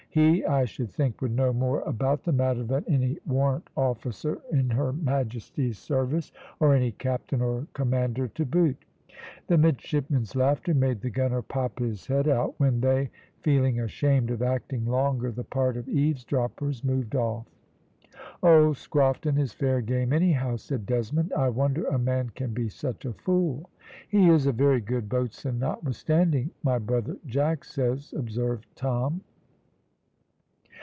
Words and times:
"He, 0.13 0.43
I 0.43 0.65
should 0.65 0.91
think, 0.91 1.21
would 1.21 1.31
know 1.33 1.53
more 1.53 1.79
about 1.83 2.25
the 2.25 2.33
matter 2.33 2.63
than 2.65 2.83
any 2.85 3.17
warrant 3.25 3.69
officer 3.77 4.41
in 4.51 4.71
her 4.71 4.91
Majesty's 4.91 5.77
service, 5.79 6.33
or 6.59 6.73
any 6.75 6.91
captain 6.91 7.39
or 7.39 7.65
commander 7.71 8.27
to 8.27 8.45
boot." 8.45 8.75
The 9.47 9.57
midshipmen's 9.57 10.35
laughter 10.35 10.73
made 10.73 10.99
the 10.99 11.09
gunner 11.09 11.41
pop 11.41 11.79
his 11.79 12.07
head 12.07 12.27
out, 12.27 12.55
when 12.57 12.81
they, 12.81 13.09
feeling 13.39 13.79
ashamed 13.79 14.31
of 14.31 14.41
acting 14.41 14.83
longer 14.85 15.31
the 15.31 15.45
part 15.45 15.77
of 15.77 15.87
eaves 15.87 16.25
droppers, 16.25 16.83
moved 16.83 17.15
off. 17.15 17.45
"Old 18.43 18.75
Scrofton 18.75 19.39
is 19.39 19.53
fair 19.53 19.79
game 19.79 20.11
anyhow," 20.11 20.57
said 20.57 20.85
Desmond. 20.85 21.31
"I 21.31 21.47
wonder 21.47 21.85
a 21.85 21.97
man 21.97 22.31
can 22.35 22.53
be 22.53 22.67
such 22.67 23.05
a 23.05 23.13
fool." 23.13 23.69
"He 24.09 24.27
is 24.27 24.45
a 24.45 24.51
very 24.51 24.81
good 24.81 25.07
boatswain, 25.07 25.59
notwithstanding, 25.59 26.49
my 26.63 26.79
brother 26.79 27.15
Jack 27.25 27.63
says," 27.63 28.11
observed 28.11 28.65
Tom. 28.75 29.21